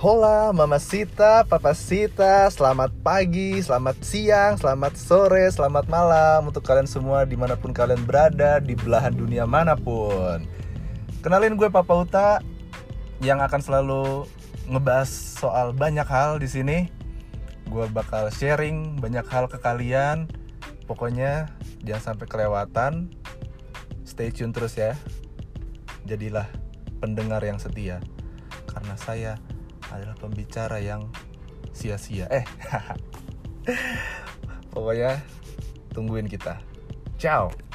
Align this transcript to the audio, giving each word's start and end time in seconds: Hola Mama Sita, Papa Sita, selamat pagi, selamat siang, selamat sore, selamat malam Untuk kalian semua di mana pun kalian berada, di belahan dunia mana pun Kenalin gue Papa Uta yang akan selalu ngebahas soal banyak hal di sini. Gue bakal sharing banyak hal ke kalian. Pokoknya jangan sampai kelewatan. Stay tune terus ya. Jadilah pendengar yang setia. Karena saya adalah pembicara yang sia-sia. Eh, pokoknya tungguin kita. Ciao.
Hola 0.00 0.48
Mama 0.48 0.80
Sita, 0.80 1.44
Papa 1.44 1.76
Sita, 1.76 2.48
selamat 2.48 2.88
pagi, 3.04 3.60
selamat 3.60 4.00
siang, 4.00 4.56
selamat 4.56 4.96
sore, 4.96 5.44
selamat 5.52 5.92
malam 5.92 6.48
Untuk 6.48 6.64
kalian 6.64 6.88
semua 6.88 7.28
di 7.28 7.36
mana 7.36 7.52
pun 7.52 7.68
kalian 7.68 8.08
berada, 8.08 8.64
di 8.64 8.72
belahan 8.72 9.12
dunia 9.12 9.44
mana 9.44 9.76
pun 9.76 10.48
Kenalin 11.20 11.52
gue 11.52 11.68
Papa 11.68 11.92
Uta 11.92 12.40
yang 13.20 13.44
akan 13.44 13.60
selalu 13.60 14.24
ngebahas 14.72 15.12
soal 15.36 15.76
banyak 15.76 16.08
hal 16.08 16.40
di 16.40 16.48
sini. 16.48 16.88
Gue 17.68 17.84
bakal 17.92 18.32
sharing 18.32 18.96
banyak 18.96 19.28
hal 19.28 19.52
ke 19.52 19.60
kalian. 19.60 20.32
Pokoknya 20.88 21.52
jangan 21.84 22.16
sampai 22.16 22.24
kelewatan. 22.24 23.12
Stay 24.08 24.32
tune 24.32 24.56
terus 24.56 24.80
ya. 24.80 24.96
Jadilah 26.08 26.48
pendengar 27.04 27.44
yang 27.44 27.60
setia. 27.60 28.00
Karena 28.64 28.96
saya 28.96 29.36
adalah 29.90 30.16
pembicara 30.18 30.78
yang 30.82 31.10
sia-sia. 31.74 32.26
Eh, 32.30 32.44
pokoknya 34.74 35.20
tungguin 35.94 36.26
kita. 36.26 36.58
Ciao. 37.20 37.69